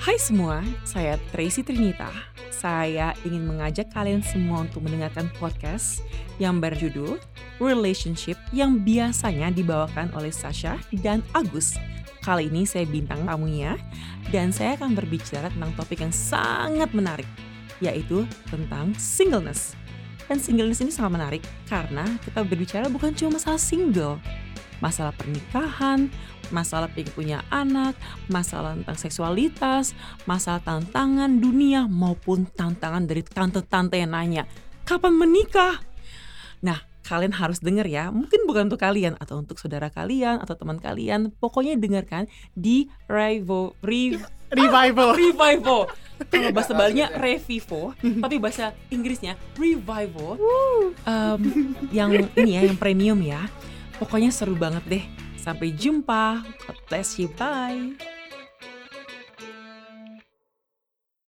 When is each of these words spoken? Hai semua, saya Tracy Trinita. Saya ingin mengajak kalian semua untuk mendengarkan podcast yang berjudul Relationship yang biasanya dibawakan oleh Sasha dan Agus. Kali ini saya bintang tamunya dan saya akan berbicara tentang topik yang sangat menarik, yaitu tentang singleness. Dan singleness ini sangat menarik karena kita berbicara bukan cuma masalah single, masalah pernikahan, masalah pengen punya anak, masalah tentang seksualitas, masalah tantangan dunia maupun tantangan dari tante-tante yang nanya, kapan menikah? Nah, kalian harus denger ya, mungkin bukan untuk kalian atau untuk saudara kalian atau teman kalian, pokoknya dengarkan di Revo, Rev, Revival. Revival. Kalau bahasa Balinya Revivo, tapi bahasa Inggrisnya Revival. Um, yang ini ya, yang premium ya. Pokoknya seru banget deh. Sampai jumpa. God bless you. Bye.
Hai 0.00 0.16
semua, 0.16 0.64
saya 0.80 1.20
Tracy 1.28 1.60
Trinita. 1.60 2.08
Saya 2.48 3.12
ingin 3.20 3.44
mengajak 3.44 3.92
kalian 3.92 4.24
semua 4.24 4.64
untuk 4.64 4.88
mendengarkan 4.88 5.28
podcast 5.36 6.00
yang 6.40 6.56
berjudul 6.56 7.20
Relationship 7.60 8.40
yang 8.48 8.80
biasanya 8.80 9.52
dibawakan 9.52 10.08
oleh 10.16 10.32
Sasha 10.32 10.80
dan 11.04 11.20
Agus. 11.36 11.76
Kali 12.24 12.48
ini 12.48 12.64
saya 12.64 12.88
bintang 12.88 13.28
tamunya 13.28 13.76
dan 14.32 14.56
saya 14.56 14.72
akan 14.80 14.96
berbicara 14.96 15.52
tentang 15.52 15.76
topik 15.76 16.00
yang 16.00 16.16
sangat 16.16 16.88
menarik, 16.96 17.28
yaitu 17.84 18.24
tentang 18.48 18.96
singleness. 18.96 19.76
Dan 20.32 20.40
singleness 20.40 20.80
ini 20.80 20.96
sangat 20.96 21.12
menarik 21.20 21.42
karena 21.68 22.08
kita 22.24 22.40
berbicara 22.40 22.88
bukan 22.88 23.12
cuma 23.12 23.36
masalah 23.36 23.60
single, 23.60 24.16
masalah 24.80 25.14
pernikahan, 25.14 26.10
masalah 26.50 26.90
pengen 26.90 27.12
punya 27.14 27.38
anak, 27.48 27.94
masalah 28.26 28.74
tentang 28.76 28.98
seksualitas, 28.98 29.94
masalah 30.26 30.60
tantangan 30.60 31.30
dunia 31.40 31.86
maupun 31.86 32.48
tantangan 32.50 33.06
dari 33.06 33.22
tante-tante 33.22 33.96
yang 33.96 34.12
nanya, 34.12 34.44
kapan 34.84 35.14
menikah? 35.14 35.78
Nah, 36.60 36.82
kalian 37.06 37.32
harus 37.36 37.62
denger 37.62 37.86
ya, 37.88 38.12
mungkin 38.12 38.44
bukan 38.44 38.68
untuk 38.68 38.82
kalian 38.82 39.16
atau 39.16 39.40
untuk 39.40 39.56
saudara 39.56 39.88
kalian 39.88 40.42
atau 40.42 40.54
teman 40.58 40.78
kalian, 40.82 41.32
pokoknya 41.38 41.78
dengarkan 41.78 42.26
di 42.52 42.90
Revo, 43.06 43.74
Rev, 43.80 44.20
Revival. 44.50 45.14
Revival. 45.14 45.80
Kalau 46.30 46.50
bahasa 46.52 46.76
Balinya 46.76 47.08
Revivo, 47.16 47.96
tapi 48.24 48.36
bahasa 48.36 48.76
Inggrisnya 48.92 49.38
Revival. 49.56 50.36
Um, 51.06 51.40
yang 51.94 52.12
ini 52.36 52.58
ya, 52.58 52.62
yang 52.68 52.76
premium 52.76 53.18
ya. 53.24 53.46
Pokoknya 54.00 54.32
seru 54.32 54.56
banget 54.56 54.84
deh. 54.88 55.04
Sampai 55.36 55.76
jumpa. 55.76 56.40
God 56.64 56.78
bless 56.88 57.20
you. 57.20 57.28
Bye. 57.36 58.09